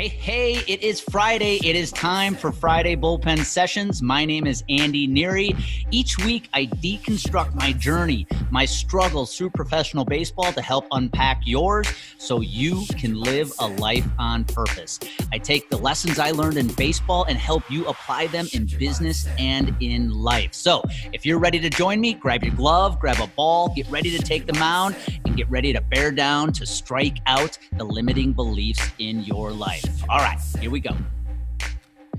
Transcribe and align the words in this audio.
Hey, 0.00 0.08
hey, 0.08 0.52
it 0.66 0.82
is 0.82 0.98
Friday. 0.98 1.60
It 1.62 1.76
is 1.76 1.92
time 1.92 2.34
for 2.34 2.52
Friday 2.52 2.96
Bullpen 2.96 3.44
Sessions. 3.44 4.00
My 4.00 4.24
name 4.24 4.46
is 4.46 4.64
Andy 4.70 5.06
Neary. 5.06 5.54
Each 5.90 6.16
week, 6.24 6.48
I 6.54 6.64
deconstruct 6.64 7.54
my 7.54 7.72
journey, 7.72 8.26
my 8.50 8.64
struggles 8.64 9.36
through 9.36 9.50
professional 9.50 10.06
baseball 10.06 10.54
to 10.54 10.62
help 10.62 10.86
unpack 10.92 11.42
yours 11.44 11.86
so 12.16 12.40
you 12.40 12.86
can 12.98 13.20
live 13.20 13.52
a 13.58 13.68
life 13.68 14.06
on 14.18 14.44
purpose. 14.44 15.00
I 15.32 15.38
take 15.38 15.68
the 15.68 15.76
lessons 15.76 16.18
I 16.18 16.30
learned 16.30 16.56
in 16.56 16.68
baseball 16.68 17.24
and 17.24 17.36
help 17.36 17.70
you 17.70 17.86
apply 17.86 18.28
them 18.28 18.48
in 18.54 18.64
business 18.78 19.28
and 19.38 19.76
in 19.80 20.14
life. 20.14 20.54
So 20.54 20.82
if 21.12 21.26
you're 21.26 21.38
ready 21.38 21.60
to 21.60 21.68
join 21.68 22.00
me, 22.00 22.14
grab 22.14 22.42
your 22.42 22.54
glove, 22.54 22.98
grab 22.98 23.20
a 23.20 23.26
ball, 23.26 23.70
get 23.76 23.86
ready 23.90 24.16
to 24.16 24.22
take 24.22 24.46
the 24.46 24.54
mound, 24.54 24.96
and 25.26 25.36
get 25.36 25.50
ready 25.50 25.74
to 25.74 25.82
bear 25.82 26.10
down 26.10 26.54
to 26.54 26.64
strike 26.64 27.18
out 27.26 27.58
the 27.76 27.84
limiting 27.84 28.32
beliefs 28.32 28.80
in 28.98 29.24
your 29.24 29.50
life. 29.50 29.89
All 30.08 30.18
right, 30.18 30.38
here 30.60 30.70
we 30.70 30.80
go. 30.80 30.96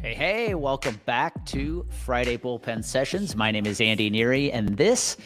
Hey, 0.02 0.14
hey, 0.14 0.56
welcome 0.56 1.00
back 1.06 1.46
to 1.48 1.86
Friday 1.90 2.38
Bullpen 2.38 2.84
Sessions. 2.84 3.36
My 3.36 3.52
name 3.52 3.66
is 3.66 3.82
Andy 3.82 4.10
Neary, 4.10 4.50
and 4.52 4.78
this 4.78 5.18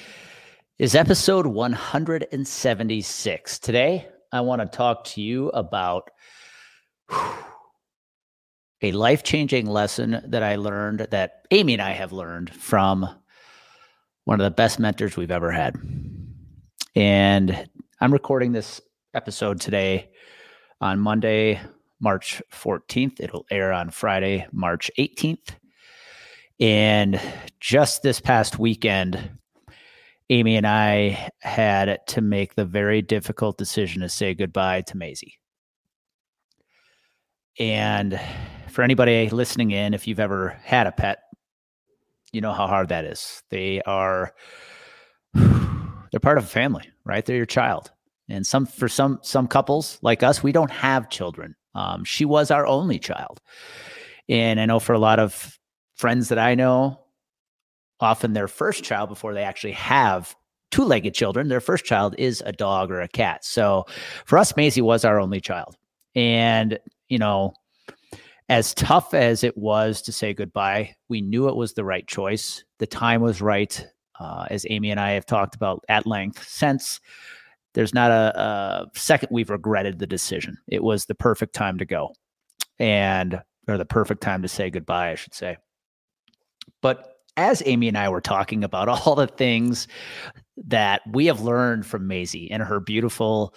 is 0.79 0.95
episode 0.95 1.47
176. 1.47 3.59
Today, 3.59 4.07
I 4.31 4.41
want 4.41 4.61
to 4.61 4.67
talk 4.67 5.03
to 5.05 5.21
you 5.21 5.49
about 5.49 6.09
a 8.81 8.91
life 8.91 9.23
changing 9.23 9.67
lesson 9.67 10.21
that 10.27 10.43
I 10.43 10.57
learned, 10.57 11.07
that 11.11 11.45
Amy 11.51 11.73
and 11.73 11.81
I 11.81 11.91
have 11.91 12.11
learned 12.11 12.53
from 12.53 13.07
one 14.25 14.41
of 14.41 14.43
the 14.43 14.51
best 14.51 14.79
mentors 14.79 15.15
we've 15.15 15.31
ever 15.31 15.51
had. 15.51 15.75
And 16.95 17.69
I'm 18.01 18.11
recording 18.11 18.51
this 18.51 18.81
episode 19.13 19.61
today 19.61 20.09
on 20.81 20.99
Monday, 20.99 21.61
March 21.99 22.41
14th. 22.51 23.19
It'll 23.19 23.45
air 23.49 23.71
on 23.71 23.89
Friday, 23.89 24.47
March 24.51 24.91
18th. 24.97 25.55
And 26.59 27.19
just 27.59 28.03
this 28.03 28.21
past 28.21 28.59
weekend, 28.59 29.31
Amy 30.29 30.55
and 30.55 30.65
I 30.65 31.29
had 31.41 31.99
to 32.07 32.21
make 32.21 32.55
the 32.55 32.65
very 32.65 33.01
difficult 33.01 33.57
decision 33.57 34.01
to 34.01 34.09
say 34.09 34.33
goodbye 34.33 34.81
to 34.81 34.97
Maisie. 34.97 35.37
And 37.59 38.19
for 38.69 38.81
anybody 38.81 39.29
listening 39.29 39.71
in, 39.71 39.93
if 39.93 40.07
you've 40.07 40.19
ever 40.19 40.59
had 40.63 40.87
a 40.87 40.91
pet, 40.91 41.19
you 42.31 42.41
know 42.41 42.53
how 42.53 42.67
hard 42.67 42.89
that 42.89 43.05
is. 43.05 43.43
They 43.49 43.81
are 43.83 44.33
they're 45.33 46.19
part 46.21 46.37
of 46.37 46.43
a 46.43 46.47
family, 46.47 46.89
right? 47.05 47.25
They're 47.25 47.37
your 47.37 47.45
child. 47.45 47.91
And 48.27 48.45
some 48.45 48.65
for 48.65 48.89
some 48.89 49.19
some 49.21 49.47
couples 49.47 49.99
like 50.01 50.23
us, 50.23 50.41
we 50.41 50.51
don't 50.51 50.71
have 50.71 51.09
children. 51.09 51.55
Um, 51.75 52.03
she 52.03 52.25
was 52.25 52.49
our 52.49 52.65
only 52.65 52.97
child. 52.97 53.41
And 54.27 54.59
I 54.59 54.65
know 54.65 54.79
for 54.79 54.93
a 54.93 54.99
lot 54.99 55.19
of 55.19 55.59
friends 55.95 56.29
that 56.29 56.39
I 56.39 56.55
know, 56.55 56.99
often 57.99 58.33
their 58.33 58.47
first 58.47 58.83
child 58.83 59.09
before 59.09 59.33
they 59.33 59.43
actually 59.43 59.73
have 59.73 60.35
two 60.71 60.83
legged 60.83 61.13
children, 61.13 61.47
their 61.47 61.61
first 61.61 61.85
child 61.85 62.15
is 62.17 62.41
a 62.45 62.51
dog 62.51 62.91
or 62.91 63.01
a 63.01 63.07
cat. 63.07 63.45
So 63.45 63.85
for 64.25 64.37
us, 64.37 64.55
Maisie 64.57 64.81
was 64.81 65.05
our 65.05 65.19
only 65.19 65.39
child. 65.39 65.77
And, 66.15 66.79
you 67.07 67.17
know, 67.17 67.53
as 68.49 68.73
tough 68.73 69.13
as 69.13 69.43
it 69.43 69.57
was 69.57 70.01
to 70.03 70.11
say 70.11 70.33
goodbye, 70.33 70.95
we 71.09 71.21
knew 71.21 71.47
it 71.47 71.55
was 71.55 71.73
the 71.73 71.85
right 71.85 72.07
choice. 72.07 72.63
The 72.79 72.87
time 72.87 73.21
was 73.21 73.41
right. 73.41 73.85
Uh, 74.19 74.45
as 74.49 74.65
Amy 74.69 74.91
and 74.91 74.99
I 74.99 75.11
have 75.11 75.25
talked 75.25 75.55
about 75.55 75.83
at 75.89 76.07
length 76.07 76.47
since 76.47 77.01
there's 77.75 77.93
not 77.93 78.09
a, 78.09 78.39
a 78.39 78.85
second 78.97 79.29
we've 79.31 79.49
regretted 79.49 79.99
the 79.99 80.07
decision. 80.07 80.57
It 80.67 80.81
was 80.83 81.05
the 81.05 81.15
perfect 81.15 81.53
time 81.53 81.77
to 81.77 81.85
go, 81.85 82.13
and 82.79 83.41
or 83.67 83.77
the 83.77 83.85
perfect 83.85 84.21
time 84.21 84.41
to 84.41 84.47
say 84.47 84.69
goodbye, 84.69 85.11
I 85.11 85.15
should 85.15 85.33
say. 85.33 85.57
But 86.81 87.17
as 87.37 87.61
Amy 87.65 87.87
and 87.89 87.97
I 87.97 88.09
were 88.09 88.21
talking 88.21 88.63
about 88.63 88.89
all 89.07 89.15
the 89.15 89.27
things 89.27 89.87
that 90.57 91.01
we 91.11 91.25
have 91.25 91.41
learned 91.41 91.85
from 91.85 92.07
Maisie 92.07 92.49
and 92.49 92.63
her 92.63 92.79
beautiful 92.79 93.53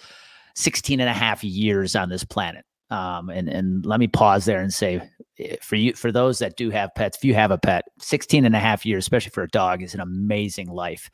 16 0.55 0.99
and 0.99 1.09
a 1.09 1.13
half 1.13 1.43
years 1.43 1.95
on 1.95 2.09
this 2.09 2.23
planet. 2.23 2.65
Um, 2.91 3.29
and, 3.29 3.47
and 3.47 3.85
let 3.85 3.99
me 3.99 4.07
pause 4.07 4.45
there 4.45 4.59
and 4.59 4.73
say 4.73 4.99
eh, 5.37 5.55
for 5.61 5.75
you, 5.75 5.93
for 5.93 6.11
those 6.11 6.39
that 6.39 6.57
do 6.57 6.71
have 6.71 6.93
pets, 6.95 7.17
if 7.17 7.23
you 7.23 7.35
have 7.35 7.51
a 7.51 7.57
pet, 7.57 7.85
16 7.99 8.45
and 8.45 8.55
a 8.55 8.59
half 8.59 8.85
years, 8.85 9.03
especially 9.03 9.29
for 9.29 9.43
a 9.43 9.47
dog 9.47 9.83
is 9.83 9.93
an 9.93 9.99
amazing 9.99 10.69
life. 10.69 11.09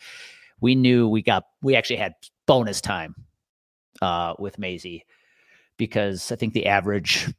We 0.61 0.73
knew 0.73 1.07
we 1.07 1.21
got, 1.21 1.43
we 1.61 1.75
actually 1.75 1.97
had 1.97 2.13
bonus 2.45 2.81
time 2.81 3.15
uh, 4.01 4.33
with 4.39 4.59
Maisie 4.59 5.05
because 5.77 6.31
I 6.31 6.35
think 6.35 6.53
the 6.53 6.67
average 6.67 7.33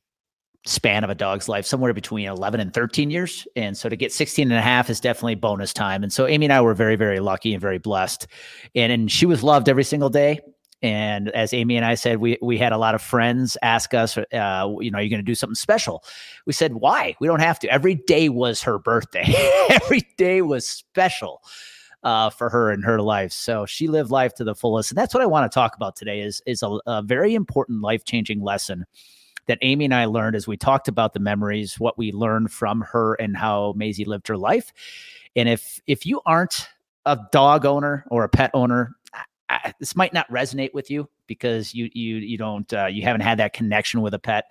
span 0.64 1.04
of 1.04 1.10
a 1.10 1.14
dog's 1.14 1.48
life 1.48 1.64
somewhere 1.64 1.94
between 1.94 2.28
11 2.28 2.60
and 2.60 2.74
13 2.74 3.10
years. 3.10 3.46
And 3.54 3.76
so 3.76 3.88
to 3.88 3.96
get 3.96 4.12
16 4.12 4.50
and 4.50 4.58
a 4.58 4.62
half 4.62 4.90
is 4.90 5.00
definitely 5.00 5.36
bonus 5.36 5.72
time. 5.72 6.02
And 6.02 6.12
so 6.12 6.26
amy 6.26 6.46
and 6.46 6.52
i 6.52 6.60
were 6.60 6.74
very 6.74 6.96
very 6.96 7.20
lucky 7.20 7.54
and 7.54 7.60
very 7.60 7.78
blessed. 7.78 8.26
And 8.74 8.92
and 8.92 9.10
she 9.10 9.26
was 9.26 9.42
loved 9.42 9.68
every 9.68 9.84
single 9.84 10.10
day. 10.10 10.40
And 10.82 11.28
as 11.30 11.54
amy 11.54 11.76
and 11.76 11.86
i 11.86 11.94
said 11.94 12.18
we 12.18 12.36
we 12.42 12.58
had 12.58 12.72
a 12.72 12.78
lot 12.78 12.94
of 12.94 13.00
friends 13.00 13.56
ask 13.62 13.94
us 13.94 14.18
uh, 14.18 14.24
you 14.32 14.90
know 14.90 14.98
you're 14.98 15.02
you 15.02 15.10
going 15.10 15.12
to 15.18 15.22
do 15.22 15.34
something 15.34 15.54
special? 15.54 16.04
We 16.46 16.52
said 16.52 16.74
why? 16.74 17.14
We 17.20 17.28
don't 17.28 17.40
have 17.40 17.60
to. 17.60 17.68
Every 17.68 17.94
day 17.94 18.28
was 18.28 18.62
her 18.62 18.78
birthday. 18.78 19.24
Every 19.70 20.02
day 20.18 20.42
was 20.42 20.66
special 20.66 21.42
uh, 22.06 22.30
for 22.30 22.48
her 22.48 22.70
in 22.70 22.82
her 22.82 23.02
life. 23.02 23.32
So 23.32 23.66
she 23.66 23.88
lived 23.88 24.12
life 24.12 24.32
to 24.34 24.44
the 24.44 24.54
fullest, 24.54 24.92
and 24.92 24.96
that's 24.96 25.12
what 25.12 25.24
I 25.24 25.26
want 25.26 25.50
to 25.50 25.54
talk 25.54 25.74
about 25.74 25.96
today. 25.96 26.20
Is 26.20 26.40
is 26.46 26.62
a, 26.62 26.78
a 26.86 27.02
very 27.02 27.34
important 27.34 27.82
life 27.82 28.04
changing 28.04 28.40
lesson 28.40 28.86
that 29.46 29.58
Amy 29.60 29.86
and 29.86 29.94
I 29.94 30.04
learned 30.04 30.36
as 30.36 30.46
we 30.46 30.56
talked 30.56 30.86
about 30.86 31.14
the 31.14 31.20
memories, 31.20 31.80
what 31.80 31.98
we 31.98 32.12
learned 32.12 32.52
from 32.52 32.80
her, 32.82 33.14
and 33.14 33.36
how 33.36 33.74
Maisie 33.76 34.04
lived 34.04 34.28
her 34.28 34.36
life. 34.36 34.72
And 35.34 35.48
if 35.48 35.80
if 35.88 36.06
you 36.06 36.20
aren't 36.24 36.68
a 37.06 37.18
dog 37.32 37.66
owner 37.66 38.04
or 38.08 38.22
a 38.22 38.28
pet 38.28 38.52
owner, 38.54 38.94
I, 39.48 39.72
this 39.80 39.96
might 39.96 40.12
not 40.12 40.30
resonate 40.30 40.74
with 40.74 40.88
you 40.92 41.08
because 41.26 41.74
you 41.74 41.90
you 41.92 42.18
you 42.18 42.38
don't 42.38 42.72
uh, 42.72 42.86
you 42.86 43.02
haven't 43.02 43.22
had 43.22 43.40
that 43.40 43.52
connection 43.52 44.00
with 44.00 44.14
a 44.14 44.20
pet. 44.20 44.44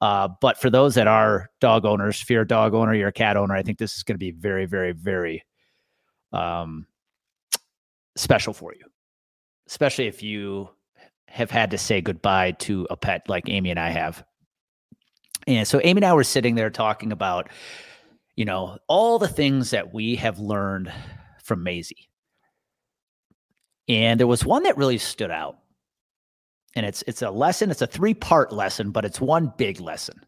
Uh, 0.00 0.28
but 0.40 0.60
for 0.60 0.70
those 0.70 0.96
that 0.96 1.06
are 1.06 1.50
dog 1.60 1.84
owners, 1.84 2.20
if 2.20 2.28
you're 2.30 2.42
a 2.42 2.48
dog 2.48 2.74
owner, 2.74 2.94
you're 2.94 3.08
a 3.08 3.12
cat 3.12 3.36
owner, 3.36 3.54
I 3.54 3.62
think 3.62 3.78
this 3.78 3.96
is 3.96 4.02
going 4.02 4.14
to 4.14 4.18
be 4.18 4.30
very, 4.32 4.64
very, 4.64 4.92
very 4.92 5.44
um, 6.32 6.86
special 8.16 8.52
for 8.52 8.74
you, 8.74 8.84
especially 9.68 10.06
if 10.06 10.22
you 10.22 10.68
have 11.28 11.50
had 11.50 11.70
to 11.70 11.78
say 11.78 12.00
goodbye 12.00 12.52
to 12.52 12.86
a 12.90 12.96
pet 12.96 13.28
like 13.28 13.48
Amy 13.48 13.70
and 13.70 13.78
I 13.78 13.90
have. 13.90 14.24
And 15.46 15.66
so 15.66 15.80
Amy 15.82 15.98
and 15.98 16.04
I 16.04 16.12
were 16.12 16.24
sitting 16.24 16.54
there 16.54 16.70
talking 16.70 17.12
about, 17.12 17.48
you 18.36 18.44
know, 18.44 18.78
all 18.88 19.18
the 19.18 19.28
things 19.28 19.70
that 19.70 19.94
we 19.94 20.16
have 20.16 20.38
learned 20.38 20.92
from 21.42 21.62
Maisie. 21.62 22.08
And 23.88 24.20
there 24.20 24.26
was 24.26 24.44
one 24.44 24.64
that 24.64 24.76
really 24.76 24.98
stood 24.98 25.30
out. 25.30 25.58
And 26.76 26.86
it's 26.86 27.02
it's 27.08 27.22
a 27.22 27.30
lesson, 27.30 27.70
it's 27.70 27.82
a 27.82 27.86
three-part 27.86 28.52
lesson, 28.52 28.92
but 28.92 29.04
it's 29.04 29.20
one 29.20 29.52
big 29.56 29.80
lesson. 29.80 30.20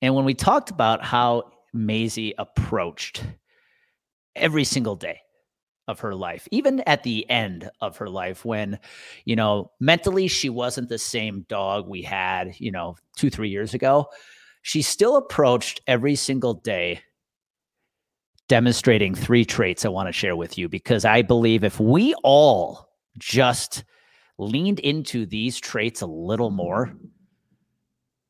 And 0.00 0.14
when 0.14 0.24
we 0.24 0.34
talked 0.34 0.70
about 0.70 1.04
how 1.04 1.50
Maisie 1.72 2.34
approached 2.38 3.24
every 4.36 4.64
single 4.64 4.96
day 4.96 5.20
of 5.88 6.00
her 6.00 6.14
life, 6.14 6.48
even 6.50 6.80
at 6.80 7.02
the 7.02 7.28
end 7.30 7.70
of 7.80 7.96
her 7.98 8.08
life, 8.08 8.44
when, 8.44 8.78
you 9.24 9.36
know, 9.36 9.70
mentally 9.80 10.28
she 10.28 10.48
wasn't 10.48 10.88
the 10.88 10.98
same 10.98 11.46
dog 11.48 11.88
we 11.88 12.02
had, 12.02 12.54
you 12.58 12.72
know, 12.72 12.96
two, 13.16 13.30
three 13.30 13.48
years 13.48 13.74
ago. 13.74 14.06
She 14.62 14.82
still 14.82 15.16
approached 15.16 15.80
every 15.86 16.16
single 16.16 16.54
day 16.54 17.00
demonstrating 18.48 19.14
three 19.14 19.44
traits 19.44 19.84
I 19.84 19.88
want 19.88 20.08
to 20.08 20.12
share 20.12 20.36
with 20.36 20.58
you 20.58 20.68
because 20.68 21.04
I 21.04 21.22
believe 21.22 21.64
if 21.64 21.80
we 21.80 22.14
all 22.22 22.88
just 23.18 23.84
leaned 24.38 24.80
into 24.80 25.26
these 25.26 25.58
traits 25.58 26.02
a 26.02 26.06
little 26.06 26.50
more, 26.50 26.92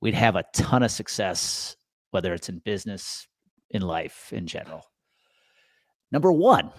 we'd 0.00 0.14
have 0.14 0.36
a 0.36 0.44
ton 0.52 0.82
of 0.82 0.90
success, 0.90 1.76
whether 2.10 2.32
it's 2.32 2.48
in 2.48 2.58
business, 2.60 3.26
in 3.70 3.82
life 3.82 4.32
in 4.32 4.46
general. 4.46 4.84
Number 6.12 6.32
one, 6.32 6.70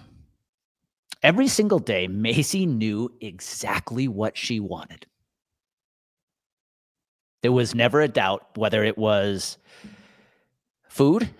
every 1.22 1.48
single 1.48 1.78
day, 1.78 2.08
Maisie 2.08 2.66
knew 2.66 3.10
exactly 3.20 4.08
what 4.08 4.36
she 4.36 4.60
wanted. 4.60 5.06
There 7.42 7.52
was 7.52 7.74
never 7.74 8.00
a 8.00 8.08
doubt 8.08 8.56
whether 8.56 8.82
it 8.84 8.98
was 8.98 9.58
food. 10.88 11.30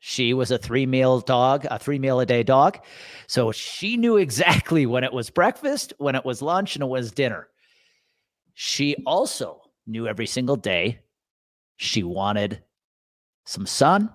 She 0.00 0.32
was 0.32 0.50
a 0.50 0.58
three 0.58 0.86
meal 0.86 1.20
dog, 1.20 1.66
a 1.70 1.78
three 1.78 1.98
meal 1.98 2.20
a 2.20 2.26
day 2.26 2.42
dog. 2.42 2.78
So 3.26 3.52
she 3.52 3.96
knew 3.96 4.16
exactly 4.16 4.86
when 4.86 5.04
it 5.04 5.12
was 5.12 5.30
breakfast, 5.30 5.92
when 5.98 6.14
it 6.16 6.24
was 6.24 6.42
lunch, 6.42 6.74
and 6.74 6.82
it 6.82 6.88
was 6.88 7.12
dinner. 7.12 7.48
She 8.54 8.96
also 9.06 9.60
knew 9.86 10.08
every 10.08 10.26
single 10.26 10.56
day 10.56 11.00
she 11.76 12.02
wanted 12.02 12.62
some 13.44 13.66
sun 13.66 14.10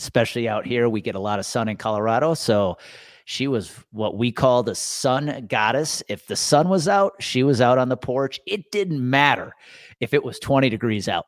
especially 0.00 0.48
out 0.48 0.66
here. 0.66 0.88
We 0.88 1.00
get 1.00 1.14
a 1.14 1.20
lot 1.20 1.38
of 1.38 1.46
sun 1.46 1.68
in 1.68 1.76
Colorado. 1.76 2.34
So 2.34 2.78
she 3.24 3.46
was 3.46 3.72
what 3.92 4.16
we 4.16 4.32
call 4.32 4.62
the 4.62 4.74
sun 4.74 5.46
goddess. 5.46 6.02
If 6.08 6.26
the 6.26 6.36
sun 6.36 6.68
was 6.68 6.88
out, 6.88 7.14
she 7.20 7.42
was 7.42 7.60
out 7.60 7.78
on 7.78 7.88
the 7.88 7.96
porch. 7.96 8.40
It 8.46 8.70
didn't 8.72 9.08
matter 9.08 9.52
if 10.00 10.14
it 10.14 10.24
was 10.24 10.38
20 10.38 10.68
degrees 10.68 11.08
out. 11.08 11.26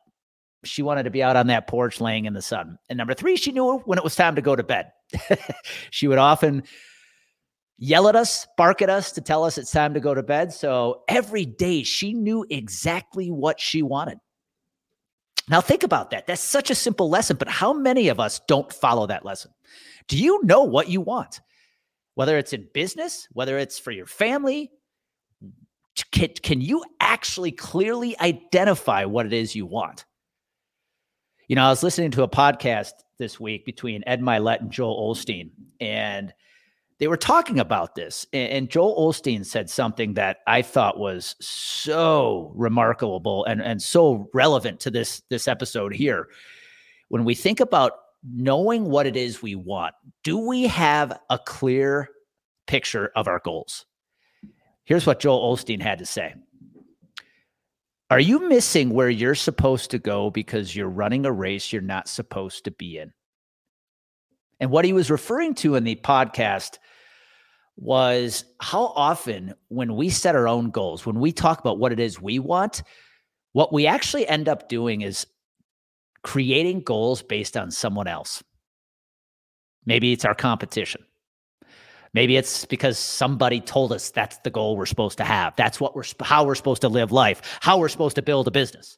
she 0.65 0.83
wanted 0.83 1.03
to 1.05 1.11
be 1.11 1.23
out 1.23 1.37
on 1.37 1.49
that 1.49 1.67
porch 1.67 2.01
laying 2.01 2.25
in 2.25 2.35
the 2.35 2.43
sun. 2.43 2.79
And 2.89 2.97
number 2.97 3.15
three, 3.15 3.37
she 3.37 3.53
knew 3.53 3.79
when 3.81 3.99
it 3.99 4.05
was 4.05 4.15
time 4.15 4.37
to 4.37 4.43
go 4.43 4.57
to 4.57 4.63
bed. 4.63 4.93
she 5.91 6.09
would 6.09 6.19
often 6.19 6.63
yell 7.79 8.09
at 8.09 8.17
us, 8.17 8.47
bark 8.57 8.81
at 8.81 8.89
us 8.89 9.13
to 9.13 9.21
tell 9.21 9.45
us 9.45 9.59
it's 9.59 9.73
time 9.73 9.95
to 9.95 10.01
go 10.01 10.15
to 10.15 10.23
bed. 10.23 10.53
So 10.53 11.03
every 11.09 11.45
day 11.45 11.83
she 11.83 12.15
knew 12.15 12.47
exactly 12.49 13.31
what 13.31 13.61
she 13.61 13.83
wanted. 13.83 14.19
Now, 15.49 15.61
think 15.61 15.83
about 15.83 16.11
that. 16.11 16.27
That's 16.27 16.41
such 16.41 16.71
a 16.71 16.75
simple 16.75 17.11
lesson, 17.11 17.37
but 17.37 17.49
how 17.49 17.73
many 17.73 18.09
of 18.09 18.21
us 18.21 18.41
don't 18.47 18.73
follow 18.73 19.07
that 19.07 19.25
lesson? 19.25 19.51
Do 20.09 20.17
you 20.17 20.41
know 20.45 20.63
what 20.63 20.89
you 20.89 21.01
want? 21.01 21.41
Whether 22.15 22.39
it's 22.39 22.53
in 22.53 22.69
business, 22.73 23.27
whether 23.33 23.59
it's 23.59 23.79
for 23.79 23.91
your 23.91 24.07
family, 24.07 24.71
can, 26.13 26.31
can 26.43 26.61
you 26.61 26.85
actually 27.01 27.53
clearly 27.53 28.19
identify 28.21 29.05
what 29.05 29.27
it 29.27 29.33
is 29.33 29.57
you 29.57 29.67
want? 29.67 30.05
You 31.49 31.57
know, 31.57 31.65
I 31.65 31.71
was 31.71 31.83
listening 31.83 32.13
to 32.13 32.23
a 32.23 32.29
podcast 32.29 32.93
this 33.19 33.39
week 33.41 33.65
between 33.65 34.03
Ed 34.07 34.21
Mylett 34.21 34.61
and 34.61 34.71
Joel 34.71 35.13
Osteen, 35.13 35.51
and 35.81 36.33
they 37.03 37.09
were 37.09 37.17
talking 37.17 37.59
about 37.59 37.97
this. 37.97 38.29
And 38.33 38.71
Joel 38.71 39.13
Osteen 39.13 39.45
said 39.45 39.69
something 39.69 40.15
that 40.15 40.37
I 40.47 40.63
thought 40.63 41.01
was 41.01 41.35
so 41.41 42.53
remarkable 42.55 43.45
and, 43.45 43.61
and 43.61 43.83
so 43.83 44.31
relevant 44.33 44.79
to 44.83 44.91
this, 44.93 45.21
this 45.29 45.49
episode 45.49 45.93
here. 45.93 46.29
When 47.09 47.25
we 47.25 47.35
think 47.35 47.59
about 47.59 47.95
knowing 48.23 48.85
what 48.85 49.09
it 49.09 49.17
is 49.17 49.43
we 49.43 49.57
want, 49.57 49.97
do 50.23 50.47
we 50.47 50.69
have 50.69 51.19
a 51.29 51.41
clear 51.41 52.09
picture 52.69 53.11
of 53.17 53.27
our 53.27 53.41
goals? 53.45 53.85
Here's 54.85 55.05
what 55.05 55.19
Joel 55.19 55.57
Osteen 55.57 55.83
had 55.83 55.99
to 55.99 56.07
say. 56.07 56.37
Are 58.11 58.21
you 58.21 58.49
missing 58.49 58.91
where 58.91 59.11
you're 59.11 59.35
supposed 59.35 59.91
to 59.91 59.99
go 59.99 60.31
because 60.31 60.77
you're 60.77 60.89
running 60.89 61.27
a 61.27 61.33
race 61.33 61.73
you're 61.73 61.83
not 61.83 62.07
supposed 62.07 62.67
to 62.67 62.71
be 62.71 62.99
in? 62.99 63.13
And 64.61 64.71
what 64.71 64.85
he 64.85 64.93
was 64.93 65.11
referring 65.11 65.57
to 65.57 65.75
in 65.75 65.83
the 65.83 65.97
podcast 65.97 66.79
was 67.83 68.45
how 68.61 68.93
often 68.95 69.55
when 69.67 69.97
we 69.97 70.09
set 70.09 70.37
our 70.37 70.47
own 70.47 70.71
goals, 70.71 71.05
when 71.05 71.19
we 71.19 71.33
talk 71.33 71.59
about 71.59 71.81
what 71.81 71.91
it 71.91 71.99
is 71.99 72.21
we 72.21 72.39
want, 72.39 72.85
what 73.55 73.73
we 73.73 73.89
actually 73.89 74.27
end 74.29 74.49
up 74.49 74.69
doing 74.69 75.01
is 75.01 75.27
creating 76.23 76.81
goals 76.83 77.23
based 77.23 77.57
on 77.57 77.73
someone 77.73 78.07
else. 78.07 78.41
Maybe 79.85 80.13
it's 80.13 80.25
our 80.25 80.35
competition. 80.35 81.03
Maybe 82.15 82.37
it's 82.37 82.67
because 82.67 82.99
somebody 82.99 83.61
told 83.61 83.93
us 83.93 84.11
that's 84.11 84.39
the 84.45 84.51
goal 84.51 84.77
we're 84.77 84.87
supposed 84.87 85.19
to 85.19 85.25
have. 85.25 85.57
That's 85.57 85.81
what 85.81 85.97
we're 85.97 86.05
how 86.21 86.45
we're 86.45 86.55
supposed 86.55 86.83
to 86.83 86.89
live 86.89 87.11
life, 87.11 87.59
how 87.61 87.79
we're 87.79 87.89
supposed 87.89 88.15
to 88.15 88.23
build 88.23 88.47
a 88.47 88.53
business. 88.53 88.97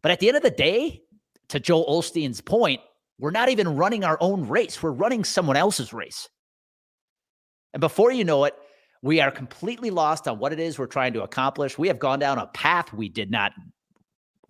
But 0.00 0.12
at 0.12 0.20
the 0.20 0.28
end 0.28 0.38
of 0.38 0.42
the 0.42 0.50
day, 0.50 1.02
to 1.48 1.60
Joel 1.60 2.00
Osteen's 2.00 2.40
point, 2.40 2.80
we're 3.18 3.30
not 3.30 3.50
even 3.50 3.76
running 3.76 4.04
our 4.04 4.16
own 4.22 4.48
race. 4.48 4.82
We're 4.82 4.92
running 4.92 5.22
someone 5.24 5.56
else's 5.56 5.92
race. 5.92 6.30
And 7.72 7.80
before 7.80 8.12
you 8.12 8.24
know 8.24 8.44
it, 8.44 8.54
we 9.02 9.20
are 9.20 9.30
completely 9.30 9.90
lost 9.90 10.28
on 10.28 10.38
what 10.38 10.52
it 10.52 10.60
is 10.60 10.78
we're 10.78 10.86
trying 10.86 11.14
to 11.14 11.22
accomplish. 11.22 11.78
We 11.78 11.88
have 11.88 11.98
gone 11.98 12.18
down 12.18 12.38
a 12.38 12.46
path 12.48 12.92
we 12.92 13.08
did 13.08 13.30
not 13.30 13.52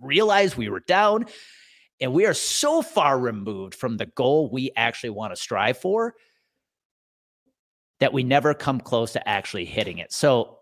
realize 0.01 0.57
we 0.57 0.69
were 0.69 0.81
down. 0.81 1.27
And 2.01 2.13
we 2.13 2.27
are 2.27 2.35
so 2.35 2.83
far 2.83 3.19
removed 3.19 3.75
from 3.75 3.97
the 3.97 4.07
goal 4.07 4.51
we 4.51 4.71
actually 4.75 5.11
want 5.11 5.33
to 5.33 5.41
strive 5.41 5.79
for 5.79 6.15
that 8.01 8.13
we 8.13 8.23
never 8.23 8.55
come 8.55 8.81
close 8.81 9.13
to 9.13 9.29
actually 9.29 9.67
hitting 9.67 9.99
it. 9.99 10.13
So, 10.13 10.57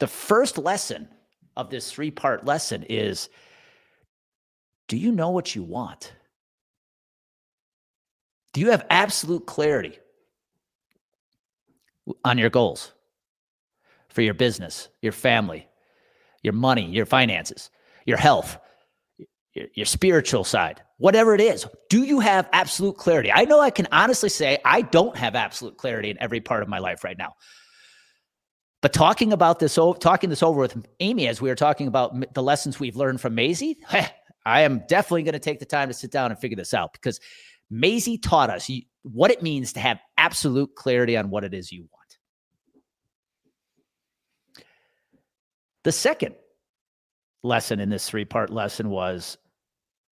the 0.00 0.06
first 0.06 0.58
lesson 0.58 1.08
of 1.56 1.70
this 1.70 1.92
three 1.92 2.10
part 2.10 2.44
lesson 2.44 2.84
is 2.88 3.28
do 4.88 4.96
you 4.96 5.12
know 5.12 5.30
what 5.30 5.54
you 5.54 5.62
want? 5.62 6.12
Do 8.54 8.60
you 8.60 8.70
have 8.70 8.86
absolute 8.88 9.46
clarity 9.46 9.98
on 12.24 12.38
your 12.38 12.50
goals 12.50 12.92
for 14.08 14.22
your 14.22 14.34
business, 14.34 14.88
your 15.02 15.12
family, 15.12 15.66
your 16.42 16.52
money, 16.52 16.86
your 16.86 17.04
finances, 17.04 17.70
your 18.06 18.16
health, 18.16 18.56
your, 19.54 19.66
your 19.74 19.86
spiritual 19.86 20.44
side, 20.44 20.80
whatever 20.98 21.34
it 21.34 21.40
is, 21.40 21.66
do 21.90 22.04
you 22.04 22.20
have 22.20 22.48
absolute 22.52 22.96
clarity? 22.96 23.32
I 23.32 23.44
know 23.44 23.60
I 23.60 23.70
can 23.70 23.88
honestly 23.90 24.28
say 24.28 24.58
I 24.64 24.82
don't 24.82 25.16
have 25.16 25.34
absolute 25.34 25.76
clarity 25.76 26.10
in 26.10 26.22
every 26.22 26.40
part 26.40 26.62
of 26.62 26.68
my 26.68 26.78
life 26.78 27.02
right 27.02 27.18
now. 27.18 27.34
But 28.82 28.92
talking 28.92 29.32
about 29.32 29.58
this, 29.58 29.74
talking 29.74 30.30
this 30.30 30.44
over 30.44 30.60
with 30.60 30.86
Amy 31.00 31.26
as 31.26 31.40
we 31.40 31.48
were 31.48 31.56
talking 31.56 31.88
about 31.88 32.34
the 32.34 32.42
lessons 32.42 32.78
we've 32.78 32.96
learned 32.96 33.20
from 33.20 33.34
Maisie, 33.34 33.78
I 34.46 34.60
am 34.60 34.82
definitely 34.86 35.22
going 35.24 35.32
to 35.32 35.38
take 35.38 35.58
the 35.58 35.64
time 35.64 35.88
to 35.88 35.94
sit 35.94 36.12
down 36.12 36.30
and 36.30 36.38
figure 36.38 36.56
this 36.56 36.74
out 36.74 36.92
because 36.92 37.18
Maisie 37.70 38.18
taught 38.18 38.50
us 38.50 38.70
what 39.02 39.30
it 39.30 39.42
means 39.42 39.72
to 39.74 39.80
have 39.80 40.00
absolute 40.16 40.74
clarity 40.74 41.16
on 41.16 41.30
what 41.30 41.44
it 41.44 41.54
is 41.54 41.72
you 41.72 41.82
want. 41.82 42.18
The 45.84 45.92
second 45.92 46.34
lesson 47.42 47.80
in 47.80 47.90
this 47.90 48.08
three 48.08 48.24
part 48.24 48.50
lesson 48.50 48.88
was 48.88 49.36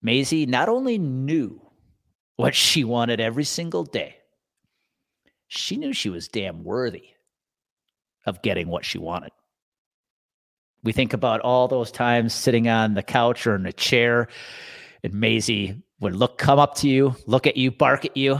Maisie 0.01 0.45
not 0.45 0.69
only 0.69 0.97
knew 0.97 1.59
what 2.35 2.55
she 2.55 2.83
wanted 2.83 3.19
every 3.19 3.43
single 3.43 3.83
day, 3.83 4.15
she 5.47 5.77
knew 5.77 5.93
she 5.93 6.09
was 6.09 6.27
damn 6.27 6.63
worthy 6.63 7.05
of 8.25 8.41
getting 8.41 8.67
what 8.67 8.85
she 8.85 8.97
wanted. 8.97 9.31
We 10.83 10.91
think 10.91 11.13
about 11.13 11.41
all 11.41 11.67
those 11.67 11.91
times 11.91 12.33
sitting 12.33 12.67
on 12.67 12.93
the 12.93 13.03
couch 13.03 13.47
or 13.47 13.55
in 13.55 13.65
a 13.65 13.73
chair, 13.73 14.27
and 15.03 15.13
Maisie 15.13 15.81
would 15.99 16.15
look, 16.15 16.37
come 16.37 16.59
up 16.59 16.75
to 16.75 16.89
you, 16.89 17.15
look 17.27 17.47
at 17.47 17.57
you, 17.57 17.71
bark 17.71 18.05
at 18.05 18.17
you 18.17 18.39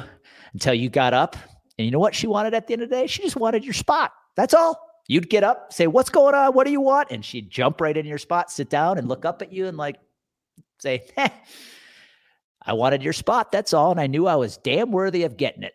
until 0.53 0.73
you 0.73 0.89
got 0.89 1.13
up. 1.13 1.35
And 1.77 1.85
you 1.85 1.91
know 1.91 1.99
what 1.99 2.15
she 2.15 2.27
wanted 2.27 2.53
at 2.53 2.67
the 2.67 2.73
end 2.73 2.83
of 2.83 2.89
the 2.89 2.95
day? 2.95 3.07
She 3.07 3.23
just 3.23 3.35
wanted 3.35 3.63
your 3.63 3.73
spot. 3.73 4.13
That's 4.35 4.53
all. 4.53 4.79
You'd 5.07 5.29
get 5.29 5.43
up, 5.43 5.73
say, 5.73 5.87
What's 5.87 6.09
going 6.09 6.35
on? 6.35 6.53
What 6.53 6.65
do 6.65 6.71
you 6.71 6.81
want? 6.81 7.11
And 7.11 7.25
she'd 7.25 7.49
jump 7.49 7.81
right 7.81 7.95
in 7.95 8.05
your 8.05 8.17
spot, 8.17 8.51
sit 8.51 8.69
down, 8.69 8.97
and 8.97 9.07
look 9.07 9.25
up 9.25 9.41
at 9.41 9.51
you 9.51 9.67
and 9.67 9.75
like 9.75 9.97
say, 10.79 11.03
eh, 11.17 11.29
I 12.61 12.73
wanted 12.73 13.01
your 13.03 13.13
spot. 13.13 13.51
That's 13.51 13.73
all. 13.73 13.91
And 13.91 13.99
I 13.99 14.07
knew 14.07 14.27
I 14.27 14.35
was 14.35 14.57
damn 14.57 14.91
worthy 14.91 15.23
of 15.23 15.37
getting 15.37 15.63
it. 15.63 15.73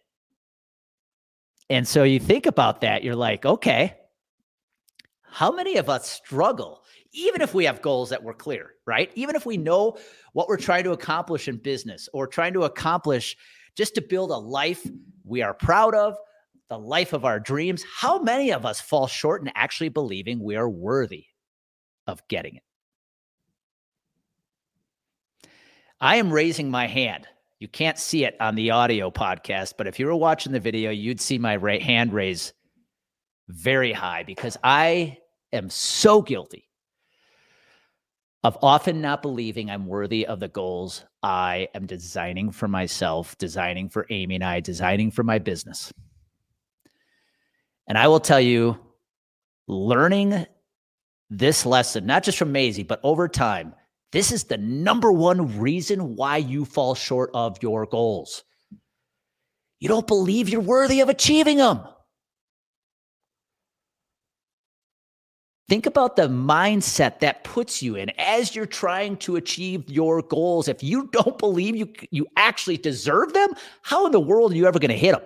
And 1.71 1.87
so 1.87 2.03
you 2.03 2.19
think 2.19 2.47
about 2.47 2.81
that, 2.81 3.05
you're 3.05 3.17
like, 3.17 3.45
okay, 3.45 3.95
how 5.23 5.53
many 5.53 5.77
of 5.77 5.91
us 5.91 6.09
struggle, 6.11 6.83
even 7.13 7.41
if 7.41 7.55
we 7.55 7.65
have 7.65 7.83
goals 7.83 8.11
that 8.11 8.23
were 8.23 8.35
clear, 8.35 8.75
right? 8.87 9.11
Even 9.15 9.35
if 9.35 9.47
we 9.47 9.57
know 9.57 9.97
what 10.33 10.49
we're 10.49 10.57
trying 10.57 10.85
to 10.85 10.93
accomplish 10.93 11.49
in 11.49 11.57
business 11.57 12.09
or 12.13 12.27
trying 12.27 12.53
to 12.53 12.65
accomplish 12.65 13.37
just 13.77 13.95
to 13.95 14.03
build 14.03 14.31
a 14.31 14.37
life 14.37 14.87
we 15.25 15.43
are 15.43 15.55
proud 15.55 15.95
of, 15.95 16.17
the 16.69 16.79
life 16.79 17.13
of 17.13 17.25
our 17.25 17.41
dreams, 17.41 17.85
how 17.97 18.19
many 18.19 18.53
of 18.53 18.67
us 18.67 18.81
fall 18.81 19.07
short 19.07 19.41
in 19.41 19.51
actually 19.55 19.89
believing 19.89 20.43
we 20.43 20.57
are 20.57 20.69
worthy 20.69 21.25
of 22.07 22.27
getting 22.29 22.57
it? 22.57 22.63
I 26.01 26.17
am 26.17 26.31
raising 26.31 26.71
my 26.71 26.87
hand. 26.87 27.27
You 27.59 27.69
can't 27.69 27.99
see 27.99 28.25
it 28.25 28.37
on 28.39 28.55
the 28.55 28.71
audio 28.71 29.11
podcast, 29.11 29.75
but 29.77 29.89
if 29.89 29.99
you 29.99 30.07
were 30.07 30.15
watching 30.15 30.53
the 30.53 30.61
video, 30.61 30.91
you'd 30.91 31.21
see 31.21 31.39
my 31.39 31.57
right 31.57 31.83
hand 31.83 32.13
raise 32.13 32.53
very 33.49 33.93
high 33.93 34.23
because 34.23 34.57
I 34.63 35.19
am 35.53 35.71
so 35.71 36.23
guilty 36.23 36.68
of 38.45 38.57
often 38.63 39.01
not 39.01 39.23
believing 39.23 39.71
I'm 39.71 39.87
worthy 39.87 40.27
of 40.27 40.41
the 40.41 40.49
goals 40.49 41.05
I 41.23 41.69
am 41.75 41.87
designing 41.87 42.51
for 42.53 42.69
myself, 42.69 43.37
designing 43.39 43.89
for 43.89 44.07
Amy 44.11 44.37
and 44.37 44.45
I, 44.45 44.61
designing 44.61 45.11
for 45.11 45.25
my 45.25 45.39
business. 45.39 45.93
And 47.89 47.99
I 47.99 48.07
will 48.09 48.21
tell 48.21 48.41
you, 48.41 48.79
learning 49.67 50.47
this 51.31 51.67
lesson, 51.67 52.07
not 52.07 52.23
just 52.23 52.39
from 52.39 52.53
Maisie, 52.53 52.85
but 52.85 53.01
over 53.03 53.29
time, 53.29 53.75
this 54.13 54.33
is 54.33 54.45
the 54.45 54.57
number 54.57 55.13
one 55.13 55.59
reason 55.59 56.17
why 56.17 56.39
you 56.39 56.65
fall 56.65 56.95
short 56.95 57.31
of 57.35 57.63
your 57.63 57.87
goals. 57.87 58.45
You 59.81 59.89
don't 59.89 60.07
believe 60.07 60.49
you're 60.49 60.61
worthy 60.61 61.01
of 61.01 61.09
achieving 61.09 61.59
them. 61.59 61.81
Think 65.69 65.85
about 65.85 66.17
the 66.17 66.29
mindset 66.29 67.21
that 67.21 67.45
puts 67.45 67.83
you 67.83 67.97
in 67.97 68.11
as 68.19 68.57
you're 68.57 68.65
trying 68.65 69.19
to 69.19 69.37
achieve 69.37 69.89
your 69.91 70.23
goals. 70.23 70.67
If 70.67 70.83
you 70.83 71.09
don't 71.13 71.37
believe 71.37 71.77
you, 71.77 71.93
you 72.11 72.27
actually 72.37 72.79
deserve 72.79 73.35
them, 73.35 73.51
how 73.83 74.07
in 74.07 74.13
the 74.13 74.21
world 74.21 74.53
are 74.53 74.57
you 74.57 74.67
ever 74.67 74.79
going 74.79 74.91
to 74.91 74.97
hit 74.97 75.13
them? 75.13 75.23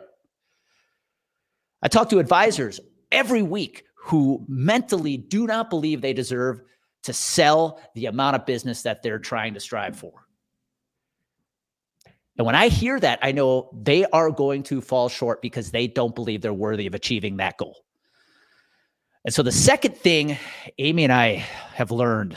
I 1.80 1.88
talk 1.88 2.10
to 2.10 2.18
advisors 2.18 2.80
every 3.12 3.42
week 3.42 3.84
who 3.94 4.44
mentally 4.48 5.16
do 5.16 5.46
not 5.46 5.70
believe 5.70 6.00
they 6.00 6.12
deserve 6.12 6.60
to 7.04 7.12
sell 7.12 7.80
the 7.94 8.06
amount 8.06 8.34
of 8.34 8.44
business 8.44 8.82
that 8.82 9.02
they're 9.02 9.20
trying 9.20 9.54
to 9.54 9.60
strive 9.60 9.96
for. 9.96 10.26
And 12.36 12.46
when 12.46 12.56
I 12.56 12.68
hear 12.68 12.98
that, 12.98 13.20
I 13.22 13.30
know 13.30 13.70
they 13.72 14.06
are 14.06 14.30
going 14.30 14.64
to 14.64 14.80
fall 14.80 15.08
short 15.08 15.40
because 15.40 15.70
they 15.70 15.86
don't 15.86 16.14
believe 16.14 16.40
they're 16.40 16.52
worthy 16.52 16.86
of 16.88 16.94
achieving 16.94 17.36
that 17.36 17.58
goal. 17.58 17.84
And 19.24 19.32
so 19.32 19.42
the 19.42 19.52
second 19.52 19.96
thing 19.96 20.36
Amy 20.78 21.04
and 21.04 21.12
I 21.12 21.44
have 21.74 21.90
learned 21.90 22.36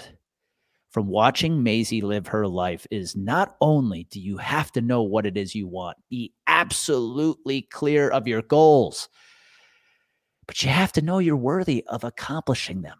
from 0.92 1.08
watching 1.08 1.62
Maisie 1.62 2.02
live 2.02 2.28
her 2.28 2.48
life 2.48 2.88
is 2.90 3.18
not 3.18 3.58
only 3.60 4.08
do 4.12 4.20
you 4.20 4.38
have 4.38 4.72
to 4.74 4.82
know 4.82 5.04
what 5.04 5.26
it 5.26 5.36
is 5.36 5.54
you 5.54 5.68
want, 5.68 5.98
be 6.10 6.34
absolutely 6.48 7.64
clear 7.64 8.10
of 8.10 8.28
your 8.30 8.42
goals, 8.42 9.10
but 10.48 10.64
you 10.64 10.70
have 10.70 10.94
to 10.94 11.02
know 11.02 11.20
you're 11.20 11.36
worthy 11.36 11.84
of 11.88 12.06
accomplishing 12.06 12.82
them. 12.82 12.98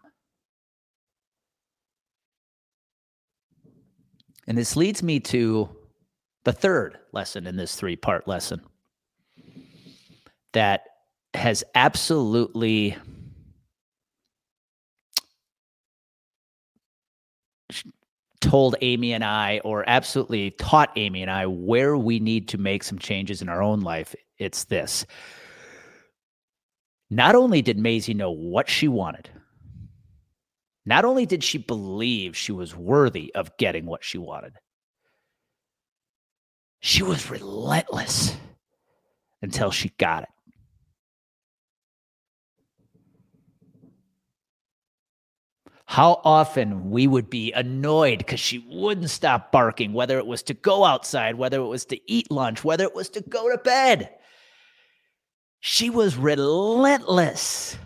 And 4.46 4.58
this 4.58 4.76
leads 4.76 5.02
me 5.02 5.18
to 5.20 5.68
the 6.44 6.52
third 6.52 6.98
lesson 7.12 7.46
in 7.46 7.56
this 7.56 7.76
three 7.76 7.96
part 7.96 8.28
lesson 8.28 8.60
that 10.52 10.82
has 11.34 11.64
absolutely 11.74 12.96
told 18.40 18.76
Amy 18.80 19.12
and 19.12 19.24
I, 19.24 19.60
or 19.64 19.84
absolutely 19.88 20.50
taught 20.52 20.92
Amy 20.96 21.22
and 21.22 21.30
I, 21.30 21.46
where 21.46 21.96
we 21.96 22.18
need 22.20 22.48
to 22.48 22.58
make 22.58 22.82
some 22.82 22.98
changes 22.98 23.42
in 23.42 23.48
our 23.48 23.62
own 23.62 23.80
life, 23.80 24.14
it's 24.38 24.64
this. 24.64 25.06
Not 27.10 27.34
only 27.34 27.62
did 27.62 27.78
Maisie 27.78 28.14
know 28.14 28.30
what 28.30 28.68
she 28.68 28.88
wanted, 28.88 29.30
not 30.84 31.04
only 31.04 31.26
did 31.26 31.42
she 31.42 31.58
believe 31.58 32.36
she 32.36 32.52
was 32.52 32.76
worthy 32.76 33.34
of 33.34 33.56
getting 33.56 33.86
what 33.86 34.04
she 34.04 34.18
wanted, 34.18 34.54
she 36.80 37.02
was 37.02 37.30
relentless 37.30 38.36
until 39.42 39.70
she 39.70 39.88
got 39.98 40.22
it. 40.24 40.28
How 45.86 46.20
often 46.24 46.90
we 46.90 47.06
would 47.06 47.30
be 47.30 47.52
annoyed 47.52 48.18
because 48.18 48.40
she 48.40 48.66
wouldn't 48.68 49.08
stop 49.08 49.52
barking, 49.52 49.92
whether 49.92 50.18
it 50.18 50.26
was 50.26 50.42
to 50.42 50.54
go 50.54 50.84
outside, 50.84 51.36
whether 51.36 51.58
it 51.58 51.66
was 51.66 51.84
to 51.86 52.10
eat 52.10 52.30
lunch, 52.30 52.64
whether 52.64 52.84
it 52.84 52.94
was 52.94 53.08
to 53.08 53.20
go 53.22 53.48
to 53.50 53.58
bed. 53.58 54.10
She 55.60 55.88
was 55.88 56.16
relentless 56.16 57.78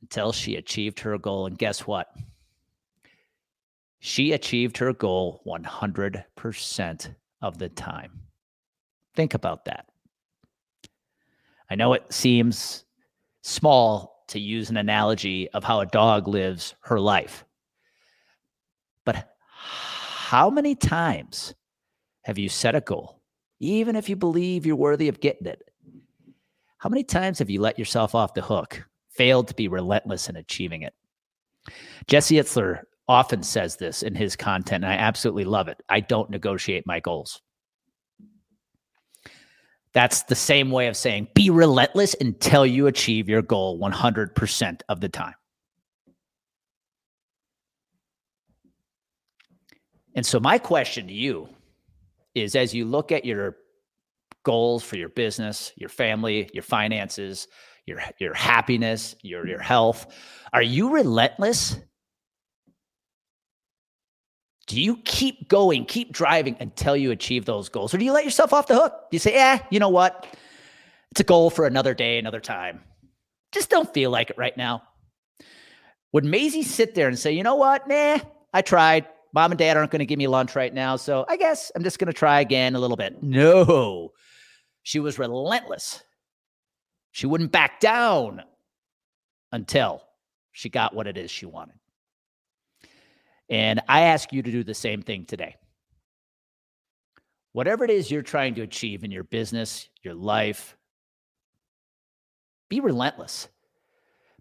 until 0.00 0.32
she 0.32 0.56
achieved 0.56 1.00
her 1.00 1.18
goal. 1.18 1.46
And 1.46 1.58
guess 1.58 1.86
what? 1.86 2.08
She 4.00 4.32
achieved 4.32 4.78
her 4.78 4.94
goal 4.94 5.42
100% 5.46 7.14
of 7.42 7.58
the 7.58 7.68
time. 7.68 8.20
Think 9.14 9.34
about 9.34 9.66
that. 9.66 9.86
I 11.70 11.74
know 11.74 11.92
it 11.92 12.10
seems 12.10 12.84
small 13.42 14.17
to 14.28 14.38
use 14.38 14.70
an 14.70 14.76
analogy 14.76 15.48
of 15.50 15.64
how 15.64 15.80
a 15.80 15.86
dog 15.86 16.28
lives 16.28 16.74
her 16.80 17.00
life. 17.00 17.44
But 19.04 19.36
how 19.52 20.50
many 20.50 20.74
times 20.74 21.54
have 22.22 22.38
you 22.38 22.48
set 22.48 22.74
a 22.74 22.80
goal, 22.80 23.20
even 23.58 23.96
if 23.96 24.08
you 24.08 24.16
believe 24.16 24.66
you're 24.66 24.76
worthy 24.76 25.08
of 25.08 25.20
getting 25.20 25.46
it? 25.46 25.62
How 26.78 26.88
many 26.88 27.02
times 27.02 27.38
have 27.40 27.50
you 27.50 27.60
let 27.60 27.78
yourself 27.78 28.14
off 28.14 28.34
the 28.34 28.42
hook, 28.42 28.86
failed 29.10 29.48
to 29.48 29.54
be 29.54 29.68
relentless 29.68 30.28
in 30.28 30.36
achieving 30.36 30.82
it? 30.82 30.94
Jesse 32.06 32.36
Itzler 32.36 32.82
often 33.08 33.42
says 33.42 33.76
this 33.76 34.02
in 34.02 34.14
his 34.14 34.36
content, 34.36 34.84
and 34.84 34.92
I 34.92 34.96
absolutely 34.96 35.44
love 35.44 35.68
it. 35.68 35.82
I 35.88 36.00
don't 36.00 36.30
negotiate 36.30 36.86
my 36.86 37.00
goals. 37.00 37.40
That's 39.92 40.22
the 40.24 40.34
same 40.34 40.70
way 40.70 40.86
of 40.86 40.96
saying 40.96 41.28
be 41.34 41.50
relentless 41.50 42.14
until 42.20 42.66
you 42.66 42.86
achieve 42.86 43.28
your 43.28 43.42
goal 43.42 43.78
100% 43.78 44.80
of 44.88 45.00
the 45.00 45.08
time. 45.08 45.34
And 50.14 50.26
so, 50.26 50.40
my 50.40 50.58
question 50.58 51.06
to 51.06 51.12
you 51.12 51.48
is 52.34 52.56
as 52.56 52.74
you 52.74 52.84
look 52.84 53.12
at 53.12 53.24
your 53.24 53.56
goals 54.42 54.82
for 54.82 54.96
your 54.96 55.10
business, 55.10 55.72
your 55.76 55.88
family, 55.88 56.48
your 56.52 56.62
finances, 56.62 57.48
your, 57.86 58.00
your 58.18 58.34
happiness, 58.34 59.14
your, 59.22 59.46
your 59.46 59.60
health, 59.60 60.06
are 60.52 60.62
you 60.62 60.90
relentless 60.90 61.76
do 64.68 64.78
you 64.80 64.98
keep 64.98 65.48
going, 65.48 65.86
keep 65.86 66.12
driving 66.12 66.54
until 66.60 66.94
you 66.94 67.10
achieve 67.10 67.46
those 67.46 67.70
goals? 67.70 67.94
Or 67.94 67.98
do 67.98 68.04
you 68.04 68.12
let 68.12 68.24
yourself 68.24 68.52
off 68.52 68.66
the 68.66 68.74
hook? 68.74 68.94
You 69.10 69.18
say, 69.18 69.32
yeah, 69.32 69.60
you 69.70 69.80
know 69.80 69.88
what? 69.88 70.26
It's 71.10 71.20
a 71.20 71.24
goal 71.24 71.48
for 71.48 71.66
another 71.66 71.94
day, 71.94 72.18
another 72.18 72.38
time. 72.38 72.82
Just 73.50 73.70
don't 73.70 73.92
feel 73.94 74.10
like 74.10 74.28
it 74.28 74.36
right 74.36 74.56
now. 74.56 74.82
Would 76.12 76.26
Maisie 76.26 76.62
sit 76.62 76.94
there 76.94 77.08
and 77.08 77.18
say, 77.18 77.32
you 77.32 77.42
know 77.42 77.56
what? 77.56 77.88
Nah, 77.88 78.18
I 78.52 78.60
tried. 78.60 79.06
Mom 79.32 79.52
and 79.52 79.58
dad 79.58 79.78
aren't 79.78 79.90
going 79.90 80.00
to 80.00 80.06
give 80.06 80.18
me 80.18 80.26
lunch 80.26 80.54
right 80.54 80.72
now. 80.72 80.96
So 80.96 81.24
I 81.28 81.38
guess 81.38 81.72
I'm 81.74 81.82
just 81.82 81.98
going 81.98 82.08
to 82.08 82.12
try 82.12 82.40
again 82.40 82.74
a 82.74 82.78
little 82.78 82.96
bit. 82.96 83.22
No, 83.22 84.12
she 84.82 85.00
was 85.00 85.18
relentless. 85.18 86.02
She 87.12 87.26
wouldn't 87.26 87.52
back 87.52 87.80
down 87.80 88.42
until 89.50 90.02
she 90.52 90.68
got 90.68 90.94
what 90.94 91.06
it 91.06 91.16
is 91.16 91.30
she 91.30 91.46
wanted. 91.46 91.76
And 93.48 93.80
I 93.88 94.02
ask 94.02 94.32
you 94.32 94.42
to 94.42 94.50
do 94.50 94.62
the 94.62 94.74
same 94.74 95.02
thing 95.02 95.24
today. 95.24 95.56
Whatever 97.52 97.84
it 97.84 97.90
is 97.90 98.10
you're 98.10 98.22
trying 98.22 98.54
to 98.56 98.62
achieve 98.62 99.04
in 99.04 99.10
your 99.10 99.24
business, 99.24 99.88
your 100.02 100.14
life, 100.14 100.76
be 102.68 102.80
relentless. 102.80 103.48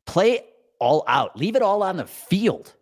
Play 0.06 0.42
all 0.80 1.04
out. 1.08 1.38
Leave 1.38 1.56
it 1.56 1.62
all 1.62 1.84
on 1.84 1.98
the 1.98 2.06
field. 2.06 2.74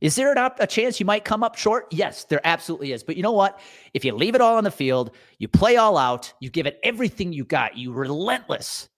Is 0.00 0.16
there 0.16 0.32
an, 0.32 0.50
a 0.58 0.66
chance 0.66 0.98
you 0.98 1.06
might 1.06 1.24
come 1.24 1.44
up 1.44 1.56
short? 1.56 1.86
Yes, 1.92 2.24
there 2.24 2.40
absolutely 2.44 2.92
is. 2.92 3.04
But 3.04 3.16
you 3.16 3.22
know 3.22 3.32
what? 3.32 3.60
If 3.94 4.04
you 4.04 4.12
leave 4.14 4.34
it 4.34 4.40
all 4.40 4.56
on 4.56 4.64
the 4.64 4.70
field, 4.70 5.12
you 5.38 5.46
play 5.46 5.76
all 5.76 5.96
out, 5.96 6.32
you 6.40 6.50
give 6.50 6.66
it 6.66 6.80
everything 6.82 7.32
you 7.32 7.44
got, 7.44 7.76
you 7.76 7.92
relentless. 7.92 8.88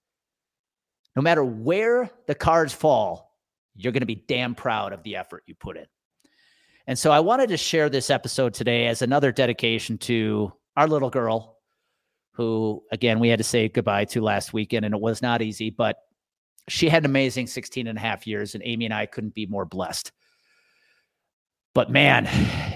No 1.15 1.21
matter 1.21 1.43
where 1.43 2.09
the 2.27 2.35
cards 2.35 2.73
fall, 2.73 3.37
you're 3.75 3.91
going 3.91 4.01
to 4.01 4.07
be 4.07 4.23
damn 4.27 4.55
proud 4.55 4.93
of 4.93 5.03
the 5.03 5.15
effort 5.15 5.43
you 5.45 5.55
put 5.55 5.77
in. 5.77 5.85
And 6.87 6.97
so 6.97 7.11
I 7.11 7.19
wanted 7.19 7.49
to 7.49 7.57
share 7.57 7.89
this 7.89 8.09
episode 8.09 8.53
today 8.53 8.87
as 8.87 9.01
another 9.01 9.31
dedication 9.31 9.97
to 9.99 10.53
our 10.77 10.87
little 10.87 11.09
girl, 11.09 11.57
who, 12.33 12.83
again, 12.91 13.19
we 13.19 13.29
had 13.29 13.39
to 13.39 13.43
say 13.43 13.69
goodbye 13.69 14.05
to 14.05 14.21
last 14.21 14.53
weekend, 14.53 14.85
and 14.85 14.93
it 14.93 15.01
was 15.01 15.21
not 15.21 15.41
easy, 15.41 15.69
but 15.69 15.97
she 16.67 16.89
had 16.89 17.03
an 17.03 17.09
amazing 17.09 17.47
16 17.47 17.87
and 17.87 17.97
a 17.97 18.01
half 18.01 18.27
years, 18.27 18.55
and 18.55 18.63
Amy 18.65 18.85
and 18.85 18.93
I 18.93 19.05
couldn't 19.05 19.33
be 19.33 19.45
more 19.45 19.65
blessed. 19.65 20.11
But 21.73 21.89
man, 21.89 22.27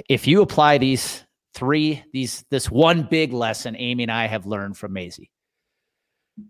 if 0.09 0.27
you 0.27 0.41
apply 0.41 0.77
these 0.77 1.23
three, 1.53 2.03
these 2.13 2.45
this 2.49 2.69
one 2.69 3.03
big 3.03 3.33
lesson 3.33 3.75
Amy 3.77 4.03
and 4.03 4.11
I 4.11 4.27
have 4.27 4.45
learned 4.45 4.77
from 4.77 4.93
Maisie. 4.93 5.31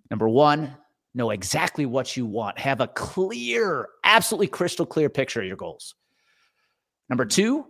Number 0.10 0.28
one, 0.28 0.76
know 1.14 1.32
exactly 1.32 1.86
what 1.86 2.16
you 2.16 2.26
want. 2.26 2.60
Have 2.60 2.82
a 2.82 2.88
clear, 2.88 3.90
absolutely 4.04 4.48
crystal 4.48 4.86
clear 4.86 5.10
picture 5.10 5.42
of 5.42 5.48
your 5.48 5.58
goals. 5.58 5.96
Number 7.10 7.26
two, 7.26 7.66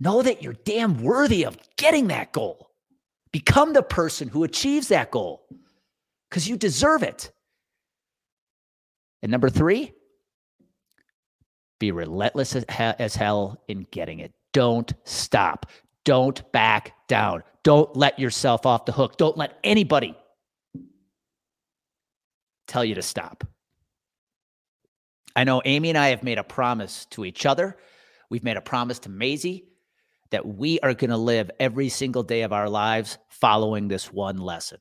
know 0.00 0.22
that 0.22 0.42
you're 0.42 0.56
damn 0.64 1.02
worthy 1.02 1.44
of 1.44 1.56
getting 1.76 2.08
that 2.08 2.32
goal. 2.32 2.70
Become 3.32 3.72
the 3.72 3.82
person 3.82 4.28
who 4.28 4.44
achieves 4.44 4.88
that 4.88 5.10
goal 5.10 5.46
because 6.28 6.48
you 6.48 6.56
deserve 6.56 7.02
it. 7.02 7.30
And 9.22 9.30
number 9.30 9.48
three, 9.48 9.92
be 11.80 11.92
relentless 11.92 12.54
as 12.56 13.14
hell 13.14 13.62
in 13.68 13.86
getting 13.90 14.18
it. 14.18 14.32
Don't 14.52 14.92
stop. 15.04 15.66
Don't 16.04 16.52
back 16.52 16.92
down. 17.08 17.42
Don't 17.62 17.96
let 17.96 18.18
yourself 18.18 18.66
off 18.66 18.84
the 18.84 18.92
hook. 18.92 19.16
Don't 19.16 19.36
let 19.36 19.58
anybody 19.64 20.14
tell 22.68 22.84
you 22.84 22.94
to 22.94 23.02
stop. 23.02 23.44
I 25.36 25.44
know 25.44 25.62
Amy 25.64 25.88
and 25.90 25.98
I 25.98 26.08
have 26.08 26.22
made 26.22 26.38
a 26.38 26.44
promise 26.44 27.06
to 27.06 27.24
each 27.24 27.46
other. 27.46 27.76
We've 28.30 28.44
made 28.44 28.56
a 28.56 28.62
promise 28.62 28.98
to 29.00 29.08
Maisie 29.08 29.66
that 30.30 30.46
we 30.46 30.80
are 30.80 30.94
going 30.94 31.10
to 31.10 31.16
live 31.16 31.50
every 31.60 31.88
single 31.88 32.22
day 32.22 32.42
of 32.42 32.52
our 32.52 32.68
lives 32.68 33.18
following 33.28 33.88
this 33.88 34.12
one 34.12 34.38
lesson. 34.38 34.78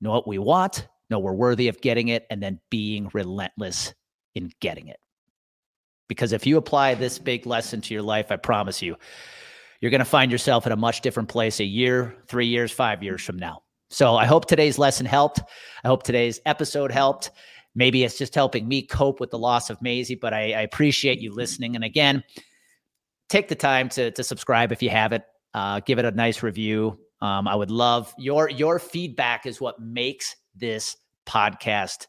Know 0.00 0.10
what 0.10 0.28
we 0.28 0.38
want, 0.38 0.86
know 1.10 1.18
we're 1.18 1.32
worthy 1.32 1.68
of 1.68 1.80
getting 1.80 2.08
it, 2.08 2.26
and 2.30 2.42
then 2.42 2.60
being 2.70 3.10
relentless 3.12 3.94
in 4.34 4.50
getting 4.60 4.88
it. 4.88 5.00
Because 6.08 6.32
if 6.32 6.46
you 6.46 6.56
apply 6.56 6.94
this 6.94 7.18
big 7.18 7.46
lesson 7.46 7.80
to 7.82 7.94
your 7.94 8.02
life, 8.02 8.30
I 8.30 8.36
promise 8.36 8.80
you, 8.80 8.96
you're 9.80 9.90
going 9.90 9.98
to 10.00 10.04
find 10.04 10.32
yourself 10.32 10.66
in 10.66 10.72
a 10.72 10.76
much 10.76 11.00
different 11.00 11.28
place 11.28 11.60
a 11.60 11.64
year, 11.64 12.16
three 12.26 12.46
years, 12.46 12.72
five 12.72 13.02
years 13.02 13.22
from 13.22 13.38
now. 13.38 13.62
So 13.90 14.16
I 14.16 14.26
hope 14.26 14.46
today's 14.46 14.78
lesson 14.78 15.06
helped. 15.06 15.40
I 15.84 15.88
hope 15.88 16.02
today's 16.02 16.40
episode 16.44 16.92
helped. 16.92 17.30
Maybe 17.78 18.02
it's 18.02 18.18
just 18.18 18.34
helping 18.34 18.66
me 18.66 18.82
cope 18.82 19.20
with 19.20 19.30
the 19.30 19.38
loss 19.38 19.70
of 19.70 19.80
Maisie, 19.80 20.16
but 20.16 20.34
I, 20.34 20.52
I 20.52 20.62
appreciate 20.62 21.20
you 21.20 21.32
listening. 21.32 21.76
And 21.76 21.84
again, 21.84 22.24
take 23.28 23.46
the 23.46 23.54
time 23.54 23.88
to, 23.90 24.10
to 24.10 24.24
subscribe 24.24 24.72
if 24.72 24.82
you 24.82 24.90
haven't. 24.90 25.22
Uh, 25.54 25.78
give 25.86 26.00
it 26.00 26.04
a 26.04 26.10
nice 26.10 26.42
review. 26.42 26.98
Um, 27.20 27.46
I 27.46 27.54
would 27.54 27.70
love 27.70 28.12
your 28.18 28.50
your 28.50 28.80
feedback 28.80 29.46
is 29.46 29.60
what 29.60 29.80
makes 29.80 30.34
this 30.56 30.96
podcast 31.24 32.08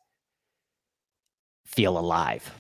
feel 1.67 1.99
alive. 1.99 2.51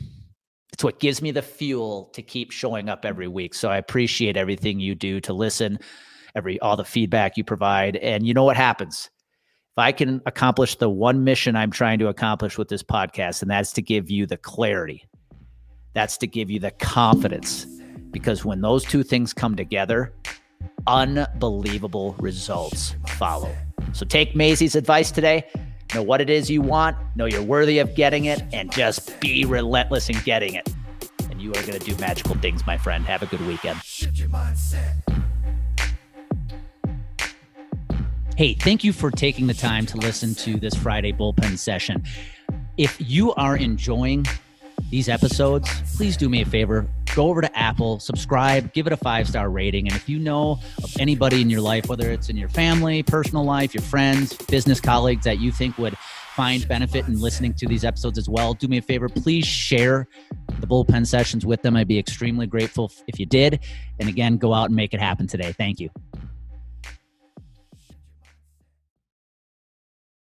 It's 0.71 0.83
what 0.83 0.99
gives 0.99 1.19
me 1.19 1.31
the 1.31 1.41
fuel 1.41 2.11
to 2.13 2.21
keep 2.21 2.51
showing 2.51 2.89
up 2.89 3.05
every 3.05 3.27
week. 3.27 3.55
So 3.55 3.69
I 3.69 3.77
appreciate 3.77 4.37
everything 4.37 4.79
you 4.79 4.93
do 4.93 5.19
to 5.21 5.33
listen, 5.33 5.79
every 6.35 6.59
all 6.59 6.77
the 6.77 6.85
feedback 6.85 7.37
you 7.37 7.43
provide. 7.43 7.95
And 7.95 8.27
you 8.27 8.35
know 8.35 8.43
what 8.43 8.55
happens? 8.55 9.09
I 9.79 9.91
can 9.91 10.21
accomplish 10.25 10.75
the 10.75 10.89
one 10.89 11.23
mission 11.23 11.55
I'm 11.55 11.71
trying 11.71 11.99
to 11.99 12.07
accomplish 12.07 12.57
with 12.57 12.67
this 12.67 12.83
podcast, 12.83 13.41
and 13.41 13.49
that's 13.49 13.71
to 13.73 13.81
give 13.81 14.09
you 14.09 14.25
the 14.25 14.37
clarity, 14.37 15.05
that's 15.93 16.17
to 16.17 16.27
give 16.27 16.49
you 16.49 16.59
the 16.59 16.71
confidence. 16.71 17.65
Because 18.11 18.43
when 18.43 18.61
those 18.61 18.83
two 18.83 19.03
things 19.03 19.33
come 19.33 19.55
together, 19.55 20.13
unbelievable 20.87 22.15
results 22.19 22.95
follow. 23.07 23.55
So 23.93 24.05
take 24.05 24.35
Maisie's 24.35 24.75
advice 24.75 25.11
today 25.11 25.45
Know 25.95 26.03
what 26.03 26.21
it 26.21 26.29
is 26.29 26.51
you 26.51 26.61
want, 26.61 26.95
know 27.15 27.25
you're 27.25 27.41
worthy 27.41 27.79
of 27.79 27.95
getting 27.95 28.25
it, 28.25 28.43
and 28.53 28.71
just 28.71 29.19
be 29.19 29.43
relentless 29.45 30.07
in 30.07 30.17
getting 30.23 30.53
it. 30.53 30.69
And 31.31 31.41
you 31.41 31.49
are 31.49 31.63
going 31.63 31.79
to 31.79 31.79
do 31.79 31.95
magical 31.97 32.35
things, 32.35 32.65
my 32.67 32.77
friend. 32.77 33.05
Have 33.05 33.23
a 33.23 33.25
good 33.25 33.41
weekend. 33.47 33.79
Hey, 38.39 38.53
thank 38.53 38.85
you 38.85 38.93
for 38.93 39.11
taking 39.11 39.47
the 39.47 39.53
time 39.53 39.85
to 39.87 39.97
listen 39.97 40.33
to 40.35 40.55
this 40.55 40.73
Friday 40.73 41.11
bullpen 41.11 41.57
session. 41.57 42.01
If 42.77 42.95
you 42.97 43.33
are 43.33 43.57
enjoying 43.57 44.25
these 44.89 45.09
episodes, 45.09 45.69
please 45.97 46.15
do 46.15 46.29
me 46.29 46.43
a 46.43 46.45
favor. 46.45 46.87
Go 47.15 47.27
over 47.27 47.41
to 47.41 47.59
Apple, 47.59 47.99
subscribe, 47.99 48.71
give 48.71 48.87
it 48.87 48.93
a 48.93 48.95
five 48.95 49.27
star 49.27 49.49
rating. 49.49 49.89
And 49.89 49.95
if 49.97 50.07
you 50.07 50.19
know 50.19 50.57
of 50.81 50.95
anybody 51.01 51.41
in 51.41 51.49
your 51.49 51.59
life, 51.59 51.89
whether 51.89 52.11
it's 52.11 52.29
in 52.29 52.37
your 52.37 52.47
family, 52.47 53.03
personal 53.03 53.43
life, 53.43 53.73
your 53.73 53.83
friends, 53.83 54.31
business 54.45 54.79
colleagues 54.79 55.25
that 55.25 55.41
you 55.41 55.51
think 55.51 55.77
would 55.77 55.97
find 55.97 56.65
benefit 56.65 57.09
in 57.09 57.19
listening 57.19 57.53
to 57.55 57.67
these 57.67 57.83
episodes 57.83 58.17
as 58.17 58.29
well, 58.29 58.53
do 58.53 58.69
me 58.69 58.77
a 58.77 58.81
favor. 58.81 59.09
Please 59.09 59.45
share 59.45 60.07
the 60.61 60.65
bullpen 60.65 61.05
sessions 61.05 61.45
with 61.45 61.61
them. 61.61 61.75
I'd 61.75 61.89
be 61.89 61.99
extremely 61.99 62.47
grateful 62.47 62.89
if 63.05 63.19
you 63.19 63.25
did. 63.25 63.59
And 63.99 64.07
again, 64.07 64.37
go 64.37 64.53
out 64.53 64.67
and 64.67 64.77
make 64.77 64.93
it 64.93 65.01
happen 65.01 65.27
today. 65.27 65.51
Thank 65.51 65.81
you. 65.81 65.89